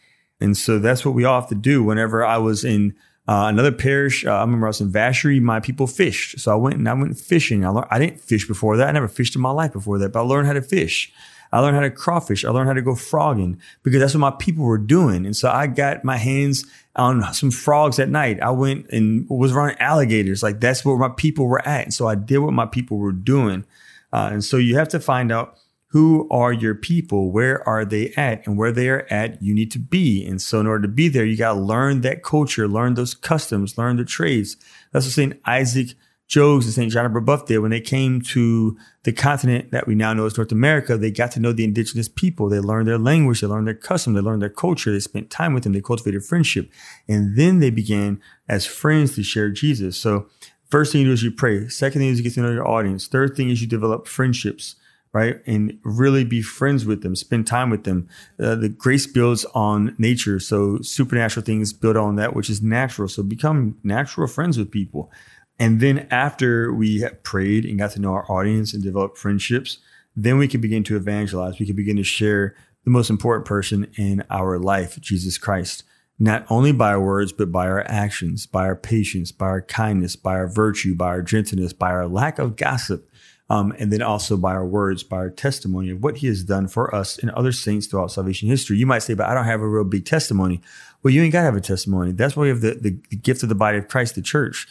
And 0.42 0.58
so 0.58 0.80
that's 0.80 1.06
what 1.06 1.14
we 1.14 1.24
all 1.24 1.40
have 1.40 1.50
to 1.50 1.56
do. 1.56 1.84
Whenever 1.84 2.26
I 2.26 2.38
was 2.38 2.66
in 2.66 2.96
uh, 3.28 3.46
another 3.48 3.72
parish, 3.72 4.26
uh, 4.26 4.32
I 4.32 4.42
remember 4.42 4.68
I 4.68 4.70
was 4.70 4.82
in 4.82 4.92
Vacherie, 4.92 5.42
my 5.42 5.60
people 5.60 5.88
fished. 5.88 6.40
So 6.40 6.52
I 6.52 6.56
went 6.56 6.76
and 6.76 6.90
I 6.90 6.94
went 6.94 7.18
fishing. 7.18 7.64
I, 7.64 7.70
learned, 7.70 7.88
I 7.92 8.00
didn't 8.00 8.20
fish 8.20 8.48
before 8.48 8.78
that. 8.78 8.90
I 8.90 8.92
never 8.92 9.08
fished 9.08 9.36
in 9.36 9.42
my 9.42 9.52
life 9.52 9.74
before 9.74 10.00
that, 10.00 10.12
but 10.12 10.20
I 10.20 10.24
learned 10.24 10.48
how 10.48 10.54
to 10.54 10.62
fish. 10.62 11.14
I 11.54 11.60
learned 11.60 11.76
how 11.76 11.82
to 11.82 11.92
crawfish. 11.92 12.46
I 12.46 12.50
learned 12.50 12.68
how 12.68 12.74
to 12.74 12.82
go 12.82 12.96
frogging 12.96 13.60
because 13.84 14.00
that's 14.00 14.14
what 14.14 14.22
my 14.22 14.32
people 14.32 14.64
were 14.64 14.78
doing. 14.78 15.26
And 15.26 15.36
so 15.36 15.50
I 15.50 15.68
got 15.68 16.04
my 16.04 16.18
hands 16.18 16.66
on 16.96 17.34
some 17.34 17.52
frogs 17.52 18.00
at 18.00 18.10
night. 18.10 18.42
I 18.42 18.52
went 18.52 18.90
and 18.90 19.30
was 19.30 19.52
around 19.52 19.76
alligators. 19.80 20.44
Like 20.44 20.62
that's 20.62 20.86
where 20.86 20.98
my 20.98 21.10
people 21.10 21.48
were 21.48 21.66
at. 21.68 21.84
And 21.84 21.94
so 21.94 22.08
I 22.08 22.16
did 22.16 22.40
what 22.40 22.54
my 22.54 22.66
people 22.66 22.98
were 22.98 23.12
doing. 23.12 23.66
Uh, 24.14 24.30
and 24.32 24.44
so 24.44 24.58
you 24.58 24.78
have 24.78 24.90
to 24.90 25.00
find 25.00 25.32
out 25.32 25.58
who 25.92 26.26
are 26.32 26.54
your 26.54 26.74
people? 26.74 27.32
Where 27.32 27.68
are 27.68 27.84
they 27.84 28.14
at? 28.16 28.48
And 28.48 28.58
where 28.58 28.72
they 28.72 28.88
are 28.88 29.06
at, 29.10 29.42
you 29.42 29.54
need 29.54 29.72
to 29.72 29.80
be. 29.80 30.26
And 30.26 30.42
so 30.42 30.62
in 30.62 30.68
order 30.68 30.84
to 30.84 30.88
be 30.88 31.10
there, 31.10 31.26
you 31.26 31.36
got 31.36 31.54
to 31.54 31.60
learn 31.60 32.00
that 32.02 32.24
culture, 32.24 32.66
learn 32.66 32.94
those 32.94 33.14
customs, 33.14 33.78
learn 33.78 33.98
the 33.98 34.06
trades. 34.06 34.56
That's 34.94 35.06
what 35.06 35.12
St. 35.12 35.42
Isaac 35.46 35.98
Jogues 36.30 36.64
and 36.64 36.74
St. 36.74 36.90
John 36.94 37.06
of 37.06 37.12
Brebeuf 37.12 37.46
did 37.46 37.60
when 37.60 37.72
they 37.72 37.82
came 37.82 38.22
to 38.22 38.78
the 39.04 39.12
continent 39.12 39.72
that 39.72 39.86
we 39.86 39.94
now 39.94 40.14
know 40.14 40.26
as 40.26 40.38
North 40.38 40.54
America. 40.54 40.96
They 40.96 41.12
got 41.12 41.32
to 41.32 41.42
know 41.42 41.52
the 41.52 41.66
indigenous 41.66 42.08
people. 42.08 42.48
They 42.48 42.62
learned 42.62 42.88
their 42.88 42.98
language. 42.98 43.42
They 43.42 43.48
learned 43.48 43.68
their 43.68 43.74
custom. 43.74 44.14
They 44.14 44.22
learned 44.22 44.42
their 44.42 44.50
culture. 44.50 44.94
They 44.94 45.02
spent 45.02 45.30
time 45.30 45.54
with 45.54 45.64
them. 45.64 45.74
They 45.74 45.82
cultivated 45.82 46.24
friendship. 46.24 46.72
And 47.10 47.38
then 47.38 47.60
they 47.60 47.70
began 47.70 48.22
as 48.48 48.66
friends 48.66 49.14
to 49.16 49.24
share 49.24 49.50
Jesus. 49.50 49.98
So 49.98 50.28
first 50.70 50.94
thing 50.94 51.02
you 51.02 51.08
do 51.08 51.14
is 51.14 51.22
you 51.22 51.32
pray. 51.32 51.68
Second 51.68 52.00
thing 52.00 52.08
is 52.08 52.18
you 52.18 52.24
get 52.24 52.36
to 52.36 52.42
know 52.42 52.52
your 52.52 52.66
audience. 52.66 53.08
Third 53.08 53.36
thing 53.36 53.50
is 53.50 53.62
you 53.62 53.68
develop 53.68 54.08
friendships 54.08 54.76
right? 55.14 55.42
And 55.46 55.78
really 55.84 56.24
be 56.24 56.42
friends 56.42 56.86
with 56.86 57.04
them, 57.04 57.16
spend 57.16 57.46
time 57.46 57.70
with 57.70 57.84
them. 57.84 58.08
Uh, 58.40 58.56
the 58.56 58.70
grace 58.70 59.08
builds 59.08 59.44
on 59.54 59.94
nature. 59.98 60.40
So 60.40 60.80
supernatural 60.82 61.46
things 61.46 61.74
build 61.74 61.98
on 61.98 62.16
that, 62.16 62.34
which 62.36 62.50
is 62.50 62.62
natural. 62.62 63.10
So 63.10 63.22
become 63.22 63.78
natural 63.84 64.28
friends 64.28 64.58
with 64.58 64.72
people. 64.72 65.12
And 65.60 65.80
then 65.80 66.08
after 66.10 66.74
we 66.74 67.02
have 67.02 67.22
prayed 67.24 67.66
and 67.66 67.78
got 67.78 67.92
to 67.92 68.00
know 68.00 68.14
our 68.14 68.32
audience 68.32 68.74
and 68.74 68.82
develop 68.82 69.18
friendships, 69.18 69.80
then 70.16 70.38
we 70.38 70.48
can 70.48 70.62
begin 70.62 70.84
to 70.86 70.96
evangelize. 70.96 71.60
We 71.60 71.66
can 71.66 71.76
begin 71.76 71.98
to 71.98 72.04
share 72.04 72.56
the 72.84 72.90
most 72.90 73.10
important 73.10 73.46
person 73.46 73.92
in 73.96 74.24
our 74.30 74.58
life, 74.58 75.00
Jesus 75.02 75.38
Christ. 75.38 75.84
not 76.22 76.46
only 76.52 76.72
by 76.72 76.90
our 76.90 77.02
words, 77.02 77.34
but 77.34 77.52
by 77.52 77.66
our 77.66 77.84
actions, 77.88 78.46
by 78.46 78.64
our 78.66 78.76
patience, 78.76 79.32
by 79.32 79.48
our 79.48 79.64
kindness, 79.64 80.16
by 80.16 80.34
our 80.34 80.48
virtue, 80.48 80.94
by 80.94 81.08
our 81.08 81.24
gentleness, 81.24 81.74
by 81.74 81.90
our 81.90 82.08
lack 82.08 82.38
of 82.38 82.56
gossip, 82.56 83.10
um, 83.52 83.74
and 83.78 83.92
then 83.92 84.02
also 84.02 84.38
by 84.38 84.54
our 84.54 84.66
words, 84.66 85.04
by 85.04 85.18
our 85.18 85.30
testimony 85.30 85.90
of 85.90 86.02
what 86.02 86.20
he 86.20 86.28
has 86.28 86.42
done 86.42 86.70
for 86.70 86.96
us 86.96 87.18
and 87.18 87.30
other 87.32 87.52
saints 87.52 87.86
throughout 87.86 88.10
salvation 88.10 88.48
history. 88.48 88.78
You 88.78 88.86
might 88.86 89.00
say, 89.00 89.14
but 89.14 89.28
I 89.28 89.34
don't 89.34 89.44
have 89.44 89.60
a 89.60 89.68
real 89.68 89.84
big 89.84 90.06
testimony. 90.06 90.62
Well, 91.04 91.14
you 91.14 91.22
ain't 91.22 91.34
got 91.34 91.40
to 91.40 91.46
have 91.46 91.58
a 91.58 91.62
testimony. 91.62 92.14
That's 92.14 92.38
why 92.38 92.44
we 92.44 92.48
have 92.48 92.62
the, 92.62 92.76
the, 92.76 92.98
the 93.10 93.18
gift 93.18 93.44
of 93.44 93.50
the 93.50 93.56
body 93.56 93.78
of 93.78 93.90
Christ, 93.90 94.16
the 94.16 94.22
church. 94.22 94.70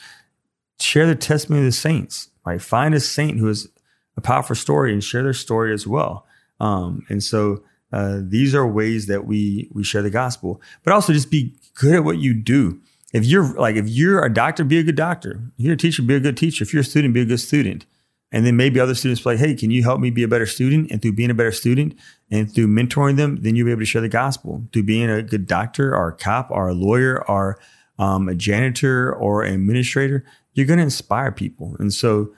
Share 0.81 1.07
the 1.07 1.15
testimony 1.15 1.61
of 1.61 1.67
the 1.67 1.73
saints, 1.73 2.31
right? 2.47 2.63
Find 2.63 2.95
a 2.95 3.01
saint 3.01 3.39
who 3.39 3.49
has 3.49 3.69
a 4.17 4.23
powerful 4.23 4.57
story 4.57 4.95
and 4.95 5.05
share 5.05 5.25
their 5.25 5.35
story 5.35 5.75
as 5.75 5.87
well. 5.87 6.27
Um, 6.59 7.05
and 7.11 7.23
so 7.23 7.63
uh, 7.93 8.21
these 8.23 8.55
are 8.55 8.67
ways 8.67 9.09
that 9.09 9.27
we 9.27 9.69
we 9.75 9.85
share 9.85 10.01
the 10.01 10.09
gospel, 10.09 10.63
but 10.85 10.95
also 10.95 11.13
just 11.13 11.31
be 11.31 11.55
good 11.75 11.97
at 11.97 12.05
what 12.05 12.17
you 12.17 12.33
do. 12.33 12.81
If 13.13 13.27
you're 13.27 13.45
like 13.45 13.77
if 13.77 13.91
you're 13.91 14.25
a 14.25 14.33
doctor, 14.33 14.65
be 14.65 14.79
a 14.79 14.83
good 14.83 14.97
doctor. 14.97 15.43
If 15.59 15.65
you're 15.67 15.75
a 15.75 15.77
teacher, 15.77 16.01
be 16.01 16.15
a 16.15 16.21
good 16.21 16.39
teacher. 16.39 16.65
If 16.65 16.73
you're 16.73 16.81
a 16.81 16.85
student, 16.85 17.13
be 17.13 17.21
a 17.21 17.27
good 17.27 17.41
student. 17.41 17.85
And 18.33 18.47
then 18.47 18.57
maybe 18.57 18.79
other 18.79 18.95
students 18.95 19.21
play, 19.21 19.37
hey, 19.37 19.55
can 19.55 19.71
you 19.71 19.83
help 19.83 20.01
me 20.01 20.11
be 20.11 20.23
a 20.23 20.29
better 20.29 20.47
student? 20.47 20.91
And 20.91 21.03
through 21.03 21.15
being 21.15 21.31
a 21.31 21.35
better 21.35 21.53
student 21.53 21.95
and 22.31 22.53
through 22.53 22.69
mentoring 22.69 23.17
them, 23.17 23.39
then 23.43 23.57
you'll 23.57 23.67
be 23.67 23.73
able 23.73 23.81
to 23.81 23.87
share 23.87 24.01
the 24.01 24.09
gospel. 24.09 24.65
Through 24.73 24.85
being 24.85 25.11
a 25.11 25.23
good 25.23 25.47
doctor 25.47 25.95
or 25.95 26.09
a 26.09 26.17
cop 26.17 26.51
or 26.51 26.69
a 26.69 26.75
lawyer 26.75 27.29
or 27.29 27.59
um, 27.99 28.29
a 28.29 28.35
janitor 28.37 29.13
or 29.13 29.43
an 29.43 29.55
administrator, 29.55 30.25
you're 30.55 30.67
going 30.67 30.79
to 30.79 30.85
inspire 30.85 31.33
people. 31.33 31.77
And 31.81 31.93
so 31.93 32.33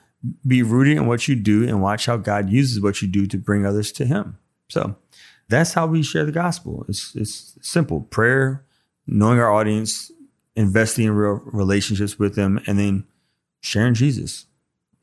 be 0.45 0.63
rooted 0.63 0.97
in 0.97 1.05
what 1.05 1.27
you 1.27 1.35
do 1.35 1.67
and 1.67 1.81
watch 1.81 2.05
how 2.05 2.17
God 2.17 2.49
uses 2.49 2.81
what 2.81 3.01
you 3.01 3.07
do 3.07 3.27
to 3.27 3.37
bring 3.37 3.65
others 3.65 3.91
to 3.93 4.05
Him. 4.05 4.37
So 4.69 4.95
that's 5.49 5.73
how 5.73 5.85
we 5.85 6.01
share 6.01 6.25
the 6.25 6.31
gospel. 6.31 6.85
It's, 6.87 7.15
it's 7.15 7.57
simple 7.61 8.01
prayer, 8.01 8.65
knowing 9.05 9.39
our 9.39 9.51
audience, 9.51 10.11
investing 10.55 11.05
in 11.05 11.11
real 11.11 11.41
relationships 11.45 12.17
with 12.17 12.35
them, 12.35 12.59
and 12.65 12.79
then 12.79 13.05
sharing 13.61 13.93
Jesus. 13.93 14.45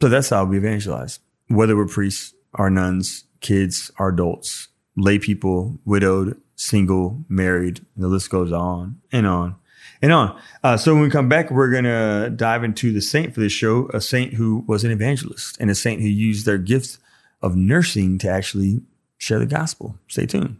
So 0.01 0.09
that's 0.09 0.31
how 0.31 0.47
we 0.47 0.57
evangelize, 0.57 1.21
whether 1.49 1.77
we're 1.77 1.87
priests 1.87 2.33
our 2.55 2.71
nuns, 2.71 3.25
kids 3.41 3.91
our 3.99 4.09
adults, 4.09 4.69
lay 4.97 5.19
people, 5.19 5.79
widowed, 5.85 6.41
single, 6.57 7.23
married, 7.29 7.85
the 7.99 8.09
list 8.09 8.31
goes 8.31 8.51
on 8.51 8.99
and 9.13 9.27
on 9.27 9.57
and 10.01 10.11
on. 10.11 10.41
Uh, 10.65 10.79
so 10.79 10.95
when 10.95 11.03
we 11.03 11.11
come 11.11 11.29
back, 11.29 11.51
we're 11.51 11.71
going 11.71 11.85
to 11.85 12.33
dive 12.35 12.65
into 12.65 12.93
the 12.93 13.03
saint 13.03 13.35
for 13.35 13.41
this 13.41 13.53
show, 13.53 13.91
a 13.93 14.01
saint 14.01 14.33
who 14.35 14.65
was 14.67 14.85
an 14.85 14.91
evangelist 14.91 15.59
and 15.61 15.71
a 15.71 15.75
saint 15.75 16.01
who 16.01 16.09
used 16.09 16.47
their 16.47 16.57
gift 16.57 16.97
of 17.43 17.55
nursing 17.55 18.17
to 18.19 18.29
actually 18.29 18.81
share 19.19 19.39
the 19.39 19.45
gospel. 19.45 19.97
Stay 20.09 20.25
tuned. 20.25 20.57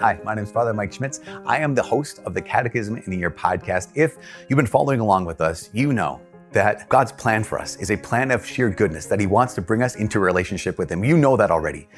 Hi, 0.00 0.20
my 0.24 0.34
name 0.36 0.44
is 0.44 0.52
Father 0.52 0.72
Mike 0.72 0.92
Schmitz. 0.92 1.20
I 1.44 1.58
am 1.58 1.74
the 1.74 1.82
host 1.82 2.20
of 2.24 2.32
the 2.32 2.40
Catechism 2.40 2.96
in 2.96 3.12
a 3.12 3.16
Year 3.16 3.30
podcast. 3.30 3.88
If 3.96 4.16
you've 4.48 4.56
been 4.56 4.66
following 4.66 5.00
along 5.00 5.24
with 5.24 5.40
us, 5.40 5.68
you 5.72 5.92
know 5.92 6.20
that 6.52 6.88
God's 6.88 7.12
plan 7.12 7.44
for 7.44 7.58
us 7.58 7.76
is 7.76 7.90
a 7.90 7.96
plan 7.96 8.30
of 8.30 8.44
sheer 8.44 8.70
goodness, 8.70 9.06
that 9.06 9.20
He 9.20 9.26
wants 9.26 9.54
to 9.54 9.62
bring 9.62 9.82
us 9.82 9.96
into 9.96 10.18
a 10.18 10.20
relationship 10.20 10.78
with 10.78 10.90
Him. 10.90 11.04
You 11.04 11.16
know 11.16 11.36
that 11.36 11.50
already. 11.50 11.88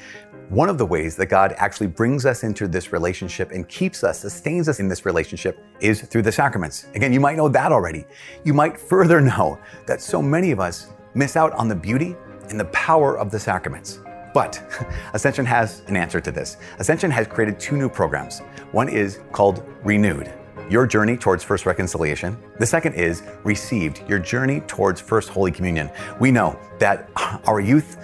One 0.49 0.69
of 0.69 0.77
the 0.77 0.85
ways 0.85 1.15
that 1.15 1.27
God 1.27 1.55
actually 1.57 1.87
brings 1.87 2.25
us 2.25 2.43
into 2.43 2.67
this 2.67 2.91
relationship 2.91 3.51
and 3.51 3.67
keeps 3.67 4.03
us, 4.03 4.19
sustains 4.19 4.69
us 4.69 4.79
in 4.79 4.87
this 4.87 5.05
relationship 5.05 5.63
is 5.79 6.01
through 6.01 6.21
the 6.21 6.31
sacraments. 6.31 6.87
Again, 6.93 7.13
you 7.13 7.19
might 7.19 7.37
know 7.37 7.49
that 7.49 7.71
already. 7.71 8.05
You 8.43 8.53
might 8.53 8.79
further 8.79 9.21
know 9.31 9.57
that 9.87 10.01
so 10.01 10.21
many 10.21 10.51
of 10.51 10.59
us 10.59 10.93
miss 11.15 11.35
out 11.35 11.53
on 11.53 11.67
the 11.67 11.75
beauty 11.75 12.15
and 12.49 12.59
the 12.59 12.65
power 12.65 13.17
of 13.17 13.31
the 13.31 13.39
sacraments. 13.39 13.99
But 14.33 14.61
Ascension 15.13 15.45
has 15.45 15.81
an 15.87 15.95
answer 15.95 16.19
to 16.19 16.31
this. 16.31 16.57
Ascension 16.79 17.09
has 17.11 17.27
created 17.27 17.59
two 17.59 17.77
new 17.77 17.89
programs. 17.89 18.39
One 18.71 18.89
is 18.89 19.21
called 19.31 19.63
Renewed, 19.83 20.33
your 20.69 20.87
journey 20.87 21.17
towards 21.17 21.43
First 21.43 21.65
Reconciliation. 21.65 22.37
The 22.59 22.65
second 22.65 22.93
is 22.93 23.23
Received, 23.43 24.01
your 24.07 24.19
journey 24.19 24.61
towards 24.61 25.01
First 25.01 25.29
Holy 25.29 25.51
Communion. 25.51 25.89
We 26.19 26.31
know 26.31 26.59
that 26.79 27.09
our 27.47 27.59
youth, 27.59 27.97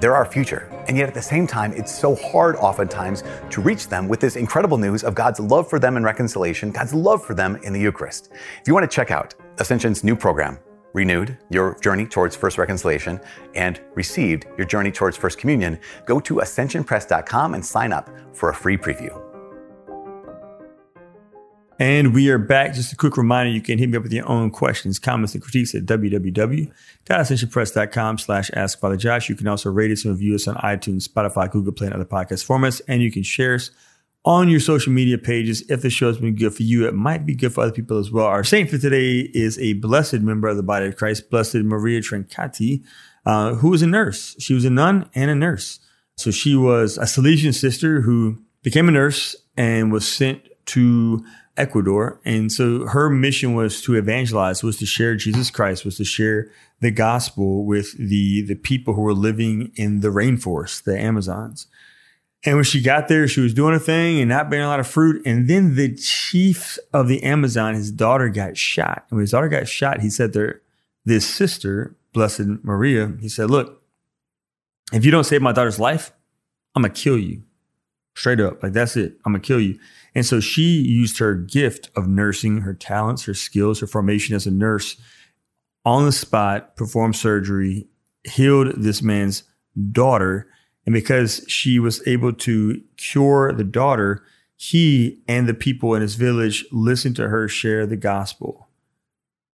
they're 0.00 0.14
our 0.14 0.24
future. 0.24 0.68
And 0.88 0.96
yet 0.96 1.08
at 1.08 1.14
the 1.14 1.22
same 1.22 1.46
time, 1.46 1.72
it's 1.72 1.94
so 1.96 2.14
hard 2.14 2.56
oftentimes 2.56 3.22
to 3.50 3.60
reach 3.60 3.88
them 3.88 4.08
with 4.08 4.20
this 4.20 4.36
incredible 4.36 4.78
news 4.78 5.04
of 5.04 5.14
God's 5.14 5.40
love 5.40 5.68
for 5.68 5.78
them 5.78 5.96
in 5.96 6.02
reconciliation, 6.02 6.72
God's 6.72 6.94
love 6.94 7.24
for 7.24 7.34
them 7.34 7.56
in 7.62 7.72
the 7.72 7.80
Eucharist. 7.80 8.30
If 8.32 8.66
you 8.66 8.74
want 8.74 8.90
to 8.90 8.94
check 8.94 9.10
out 9.10 9.34
Ascension's 9.58 10.02
new 10.02 10.16
program, 10.16 10.58
renewed 10.92 11.38
your 11.50 11.78
journey 11.80 12.06
towards 12.06 12.34
first 12.34 12.58
reconciliation 12.58 13.20
and 13.54 13.80
received 13.94 14.46
your 14.56 14.66
journey 14.66 14.90
towards 14.90 15.16
first 15.16 15.38
communion, 15.38 15.78
go 16.06 16.18
to 16.20 16.36
ascensionpress.com 16.36 17.54
and 17.54 17.64
sign 17.64 17.92
up 17.92 18.10
for 18.32 18.50
a 18.50 18.54
free 18.54 18.76
preview. 18.76 19.29
And 21.80 22.14
we 22.14 22.28
are 22.28 22.36
back. 22.36 22.74
Just 22.74 22.92
a 22.92 22.96
quick 22.96 23.16
reminder, 23.16 23.50
you 23.50 23.62
can 23.62 23.78
hit 23.78 23.88
me 23.88 23.96
up 23.96 24.02
with 24.02 24.12
your 24.12 24.28
own 24.28 24.50
questions, 24.50 24.98
comments, 24.98 25.32
and 25.32 25.42
critiques 25.42 25.74
at 25.74 25.86
www.ascensionpress.com 25.86 28.18
slash 28.18 28.50
ask 28.52 28.78
Josh. 28.98 29.30
You 29.30 29.34
can 29.34 29.48
also 29.48 29.70
rate 29.70 29.90
us 29.90 30.04
and 30.04 30.12
review 30.12 30.34
us 30.34 30.46
on 30.46 30.56
iTunes, 30.56 31.08
Spotify, 31.08 31.50
Google 31.50 31.72
Play, 31.72 31.86
and 31.86 31.94
other 31.94 32.04
podcast 32.04 32.46
formats. 32.46 32.82
And 32.86 33.00
you 33.00 33.10
can 33.10 33.22
share 33.22 33.54
us 33.54 33.70
on 34.26 34.50
your 34.50 34.60
social 34.60 34.92
media 34.92 35.16
pages. 35.16 35.62
If 35.70 35.80
the 35.80 35.88
show 35.88 36.08
has 36.08 36.18
been 36.18 36.34
good 36.34 36.54
for 36.54 36.64
you, 36.64 36.86
it 36.86 36.92
might 36.92 37.24
be 37.24 37.34
good 37.34 37.54
for 37.54 37.62
other 37.62 37.72
people 37.72 37.96
as 37.96 38.10
well. 38.10 38.26
Our 38.26 38.44
saint 38.44 38.68
for 38.68 38.76
today 38.76 39.30
is 39.32 39.58
a 39.58 39.72
blessed 39.72 40.20
member 40.20 40.48
of 40.48 40.58
the 40.58 40.62
body 40.62 40.88
of 40.88 40.98
Christ, 40.98 41.30
Blessed 41.30 41.54
Maria 41.54 42.02
Troncatti, 42.02 42.84
uh, 43.24 43.54
who 43.54 43.70
was 43.70 43.80
a 43.80 43.86
nurse. 43.86 44.36
She 44.38 44.52
was 44.52 44.66
a 44.66 44.70
nun 44.70 45.08
and 45.14 45.30
a 45.30 45.34
nurse. 45.34 45.80
So 46.18 46.30
she 46.30 46.54
was 46.54 46.98
a 46.98 47.04
Salesian 47.04 47.54
sister 47.54 48.02
who 48.02 48.36
became 48.62 48.86
a 48.86 48.92
nurse 48.92 49.34
and 49.56 49.90
was 49.90 50.06
sent 50.06 50.46
to 50.66 51.24
Ecuador. 51.60 52.20
And 52.24 52.50
so 52.50 52.86
her 52.86 53.10
mission 53.10 53.54
was 53.54 53.82
to 53.82 53.94
evangelize, 53.94 54.62
was 54.62 54.78
to 54.78 54.86
share 54.86 55.14
Jesus 55.14 55.50
Christ, 55.50 55.84
was 55.84 55.96
to 55.98 56.04
share 56.04 56.50
the 56.80 56.90
gospel 56.90 57.64
with 57.64 57.96
the, 57.98 58.42
the 58.42 58.54
people 58.54 58.94
who 58.94 59.02
were 59.02 59.14
living 59.14 59.70
in 59.76 60.00
the 60.00 60.08
rainforest, 60.08 60.84
the 60.84 60.98
Amazons. 60.98 61.66
And 62.44 62.56
when 62.56 62.64
she 62.64 62.80
got 62.80 63.08
there, 63.08 63.28
she 63.28 63.42
was 63.42 63.52
doing 63.52 63.74
a 63.74 63.78
thing 63.78 64.18
and 64.18 64.30
not 64.30 64.48
bearing 64.48 64.64
a 64.64 64.68
lot 64.68 64.80
of 64.80 64.86
fruit. 64.86 65.22
And 65.26 65.46
then 65.46 65.74
the 65.74 65.94
chief 65.94 66.78
of 66.92 67.06
the 67.06 67.22
Amazon, 67.22 67.74
his 67.74 67.92
daughter 67.92 68.30
got 68.30 68.56
shot. 68.56 69.04
And 69.10 69.18
when 69.18 69.20
his 69.20 69.32
daughter 69.32 69.48
got 69.48 69.68
shot, 69.68 70.00
he 70.00 70.08
said 70.08 70.32
to 70.32 70.54
this 71.04 71.26
sister, 71.26 71.94
Blessed 72.14 72.64
Maria, 72.64 73.12
he 73.20 73.28
said, 73.28 73.50
Look, 73.50 73.82
if 74.92 75.04
you 75.04 75.10
don't 75.10 75.24
save 75.24 75.42
my 75.42 75.52
daughter's 75.52 75.78
life, 75.78 76.12
I'm 76.74 76.82
going 76.82 76.92
to 76.92 77.00
kill 77.00 77.18
you. 77.18 77.42
Straight 78.16 78.40
up. 78.40 78.62
Like, 78.62 78.72
that's 78.72 78.96
it. 78.96 79.18
I'm 79.24 79.32
going 79.32 79.42
to 79.42 79.46
kill 79.46 79.60
you. 79.60 79.78
And 80.14 80.26
so 80.26 80.40
she 80.40 80.62
used 80.62 81.18
her 81.18 81.34
gift 81.34 81.90
of 81.94 82.08
nursing, 82.08 82.62
her 82.62 82.74
talents, 82.74 83.24
her 83.24 83.34
skills, 83.34 83.80
her 83.80 83.86
formation 83.86 84.34
as 84.34 84.46
a 84.46 84.50
nurse 84.50 84.96
on 85.84 86.04
the 86.04 86.12
spot, 86.12 86.76
performed 86.76 87.16
surgery, 87.16 87.88
healed 88.24 88.74
this 88.76 89.02
man's 89.02 89.44
daughter 89.92 90.48
and 90.86 90.92
because 90.92 91.44
she 91.46 91.78
was 91.78 92.06
able 92.06 92.32
to 92.32 92.82
cure 92.96 93.52
the 93.52 93.64
daughter, 93.64 94.24
he 94.56 95.20
and 95.28 95.48
the 95.48 95.54
people 95.54 95.94
in 95.94 96.02
his 96.02 96.16
village 96.16 96.64
listened 96.72 97.16
to 97.16 97.28
her 97.28 97.48
share 97.48 97.86
the 97.86 97.96
gospel. 97.96 98.68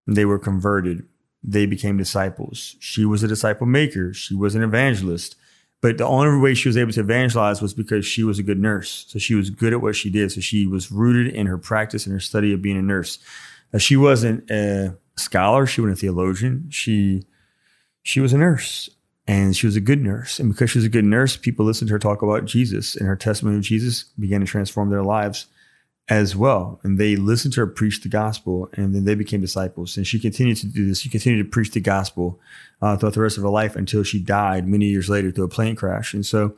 They 0.06 0.24
were 0.24 0.38
converted. 0.38 1.06
They 1.42 1.66
became 1.66 1.96
disciples. 1.96 2.76
She 2.80 3.04
was 3.04 3.22
a 3.22 3.28
disciple 3.28 3.66
maker. 3.66 4.12
She 4.14 4.34
was 4.34 4.54
an 4.54 4.62
evangelist. 4.62 5.36
But 5.82 5.98
the 5.98 6.06
only 6.06 6.40
way 6.40 6.54
she 6.54 6.68
was 6.68 6.76
able 6.76 6.92
to 6.92 7.00
evangelize 7.00 7.60
was 7.60 7.74
because 7.74 8.06
she 8.06 8.24
was 8.24 8.38
a 8.38 8.42
good 8.42 8.58
nurse. 8.58 9.04
So 9.08 9.18
she 9.18 9.34
was 9.34 9.50
good 9.50 9.72
at 9.72 9.82
what 9.82 9.94
she 9.94 10.10
did. 10.10 10.32
So 10.32 10.40
she 10.40 10.66
was 10.66 10.90
rooted 10.90 11.34
in 11.34 11.46
her 11.46 11.58
practice 11.58 12.06
and 12.06 12.12
her 12.12 12.20
study 12.20 12.52
of 12.52 12.62
being 12.62 12.78
a 12.78 12.82
nurse. 12.82 13.18
She 13.78 13.96
wasn't 13.96 14.50
a 14.50 14.96
scholar. 15.16 15.66
She 15.66 15.80
wasn't 15.80 15.98
a 15.98 16.00
theologian. 16.00 16.68
She, 16.70 17.24
she 18.02 18.20
was 18.20 18.32
a 18.32 18.38
nurse 18.38 18.88
and 19.26 19.56
she 19.56 19.66
was 19.66 19.76
a 19.76 19.80
good 19.80 20.02
nurse. 20.02 20.38
And 20.38 20.50
because 20.52 20.70
she 20.70 20.78
was 20.78 20.84
a 20.84 20.90
good 20.90 21.04
nurse, 21.04 21.36
people 21.36 21.66
listened 21.66 21.88
to 21.88 21.94
her 21.94 21.98
talk 21.98 22.22
about 22.22 22.44
Jesus, 22.44 22.94
and 22.94 23.06
her 23.06 23.16
testimony 23.16 23.56
of 23.56 23.62
Jesus 23.62 24.04
began 24.18 24.40
to 24.40 24.46
transform 24.46 24.90
their 24.90 25.02
lives 25.02 25.46
as 26.08 26.36
well. 26.36 26.78
And 26.82 26.98
they 26.98 27.16
listened 27.16 27.54
to 27.54 27.60
her 27.60 27.66
preach 27.66 28.02
the 28.02 28.08
gospel, 28.08 28.68
and 28.74 28.94
then 28.94 29.04
they 29.04 29.14
became 29.14 29.40
disciples. 29.40 29.96
And 29.96 30.06
she 30.06 30.20
continued 30.20 30.56
to 30.58 30.66
do 30.66 30.86
this. 30.86 31.00
She 31.00 31.08
continued 31.08 31.42
to 31.44 31.50
preach 31.50 31.72
the 31.72 31.80
gospel 31.80 32.40
uh, 32.80 32.96
throughout 32.96 33.14
the 33.14 33.20
rest 33.20 33.36
of 33.36 33.42
her 33.42 33.48
life 33.48 33.76
until 33.76 34.02
she 34.02 34.20
died 34.20 34.68
many 34.68 34.86
years 34.86 35.08
later 35.08 35.30
through 35.30 35.44
a 35.44 35.48
plane 35.48 35.74
crash. 35.74 36.14
And 36.14 36.24
so, 36.24 36.54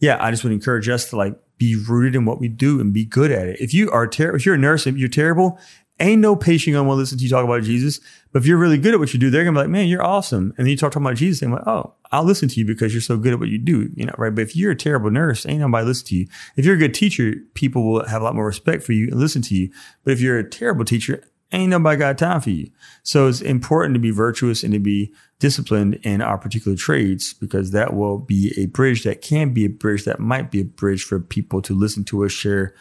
yeah, 0.00 0.18
I 0.20 0.30
just 0.30 0.44
would 0.44 0.52
encourage 0.52 0.88
us 0.88 1.08
to 1.10 1.16
like 1.16 1.34
be 1.56 1.76
rooted 1.76 2.14
in 2.14 2.24
what 2.24 2.40
we 2.40 2.48
do 2.48 2.80
and 2.80 2.92
be 2.92 3.04
good 3.04 3.30
at 3.30 3.46
it. 3.46 3.60
If 3.60 3.74
you 3.74 3.90
are 3.90 4.06
terrible, 4.06 4.36
if 4.36 4.46
you're 4.46 4.54
a 4.54 4.58
nurse 4.58 4.86
and 4.86 4.98
you're 4.98 5.08
terrible, 5.08 5.58
ain't 6.00 6.20
no 6.20 6.34
patient 6.34 6.74
gonna 6.74 6.92
listen 6.92 7.18
to 7.18 7.24
you 7.24 7.30
talk 7.30 7.44
about 7.44 7.62
Jesus. 7.62 8.00
But 8.32 8.42
if 8.42 8.46
you're 8.46 8.58
really 8.58 8.78
good 8.78 8.94
at 8.94 9.00
what 9.00 9.12
you 9.12 9.20
do, 9.20 9.30
they're 9.30 9.44
gonna 9.44 9.56
be 9.56 9.62
like, 9.62 9.70
man, 9.70 9.88
you're 9.88 10.04
awesome. 10.04 10.52
And 10.56 10.66
then 10.66 10.68
you 10.68 10.76
talk 10.76 10.96
about 10.96 11.16
Jesus, 11.16 11.42
and 11.42 11.52
like, 11.52 11.66
oh, 11.66 11.94
I'll 12.12 12.24
listen 12.24 12.48
to 12.48 12.60
you 12.60 12.66
because 12.66 12.92
you're 12.92 13.00
so 13.00 13.16
good 13.16 13.32
at 13.34 13.38
what 13.38 13.48
you 13.48 13.58
do, 13.58 13.90
you 13.94 14.06
know, 14.06 14.14
right? 14.18 14.34
But 14.34 14.42
if 14.42 14.56
you're 14.56 14.72
a 14.72 14.76
terrible 14.76 15.10
nurse, 15.10 15.46
ain't 15.46 15.60
nobody 15.60 15.86
listen 15.86 16.06
to 16.08 16.16
you. 16.16 16.26
If 16.56 16.64
you're 16.64 16.74
a 16.74 16.78
good 16.78 16.94
teacher, 16.94 17.34
people 17.54 17.84
will 17.84 18.06
have 18.06 18.22
a 18.22 18.24
lot 18.24 18.34
more 18.34 18.46
respect 18.46 18.82
for 18.82 18.92
you 18.92 19.08
and 19.08 19.20
listen 19.20 19.42
to 19.42 19.54
you. 19.54 19.70
But 20.04 20.12
if 20.12 20.20
you're 20.20 20.38
a 20.38 20.48
terrible 20.48 20.84
teacher, 20.84 21.22
ain't 21.52 21.70
nobody 21.70 21.98
got 21.98 22.18
time 22.18 22.40
for 22.40 22.50
you. 22.50 22.70
So 23.02 23.28
it's 23.28 23.40
important 23.40 23.94
to 23.94 24.00
be 24.00 24.10
virtuous 24.10 24.62
and 24.62 24.72
to 24.72 24.78
be 24.78 25.12
disciplined 25.38 25.96
in 26.02 26.20
our 26.20 26.38
particular 26.38 26.76
trades 26.76 27.32
because 27.34 27.70
that 27.72 27.94
will 27.94 28.18
be 28.18 28.52
a 28.56 28.66
bridge 28.66 29.04
that 29.04 29.22
can 29.22 29.52
be 29.52 29.64
a 29.64 29.70
bridge 29.70 30.04
that 30.04 30.20
might 30.20 30.50
be 30.50 30.60
a 30.60 30.64
bridge 30.64 31.02
for 31.02 31.18
people 31.18 31.62
to 31.62 31.74
listen 31.74 32.04
to 32.04 32.24
us 32.24 32.32
share 32.32 32.74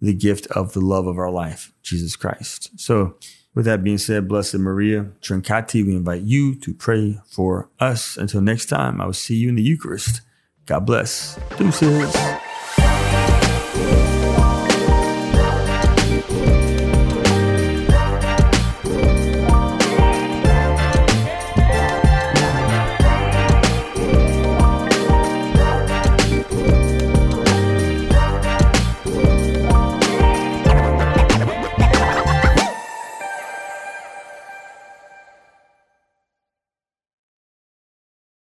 the 0.00 0.12
gift 0.12 0.46
of 0.48 0.72
the 0.72 0.80
love 0.80 1.06
of 1.06 1.18
our 1.18 1.30
life, 1.30 1.72
Jesus 1.82 2.16
Christ. 2.16 2.70
So, 2.78 3.16
with 3.54 3.64
that 3.64 3.82
being 3.82 3.98
said, 3.98 4.28
Blessed 4.28 4.56
Maria 4.56 5.12
Troncatti, 5.22 5.84
we 5.84 5.96
invite 5.96 6.22
you 6.22 6.54
to 6.56 6.74
pray 6.74 7.18
for 7.26 7.70
us. 7.80 8.18
Until 8.18 8.42
next 8.42 8.66
time, 8.66 9.00
I 9.00 9.06
will 9.06 9.14
see 9.14 9.36
you 9.36 9.48
in 9.48 9.54
the 9.54 9.62
Eucharist. 9.62 10.20
God 10.66 10.80
bless. 10.80 11.38
Deuces. 11.56 12.14